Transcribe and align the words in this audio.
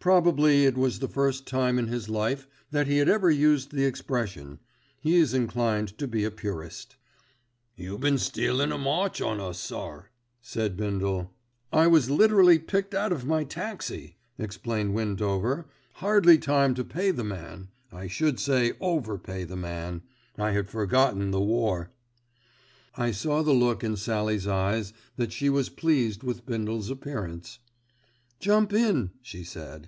Probably 0.00 0.64
it 0.64 0.78
was 0.78 0.98
the 1.00 1.08
first 1.10 1.46
time 1.46 1.78
in 1.78 1.88
his 1.88 2.08
life 2.08 2.48
that 2.70 2.86
he 2.86 2.96
had 2.96 3.08
ever 3.10 3.30
used 3.30 3.70
the 3.70 3.84
expression: 3.84 4.58
he 4.98 5.16
is 5.16 5.34
inclined 5.34 5.98
to 5.98 6.08
be 6.08 6.24
a 6.24 6.30
purist. 6.30 6.96
"You 7.76 7.98
been 7.98 8.16
stealin' 8.16 8.72
a 8.72 8.78
march 8.78 9.20
on 9.20 9.40
us, 9.40 9.60
sir," 9.60 10.06
said 10.40 10.74
Bindle. 10.74 11.34
"I 11.70 11.86
was 11.86 12.08
literally 12.08 12.58
picked 12.58 12.94
out 12.94 13.12
of 13.12 13.26
my 13.26 13.44
taxi," 13.44 14.16
explained 14.38 14.94
Windover, 14.94 15.68
"hardly 15.96 16.38
given 16.38 16.46
time 16.54 16.74
to 16.76 16.84
pay 16.84 17.10
the 17.10 17.22
man, 17.22 17.68
I 17.92 18.06
should 18.06 18.40
say 18.40 18.72
over 18.80 19.18
pay 19.18 19.44
the 19.44 19.54
man, 19.54 20.00
I 20.38 20.52
had 20.52 20.70
forgotten 20.70 21.30
the 21.30 21.42
war." 21.42 21.90
I 22.96 23.10
saw 23.10 23.40
from 23.40 23.46
the 23.48 23.52
look 23.66 23.84
in 23.84 23.96
Sallie's 23.98 24.46
eyes 24.46 24.94
that 25.16 25.30
she 25.34 25.50
was 25.50 25.68
pleased 25.68 26.22
with 26.22 26.46
Bindle's 26.46 26.88
appearance. 26.88 27.58
"Jump 28.42 28.72
in," 28.72 29.10
she 29.20 29.44
said. 29.44 29.86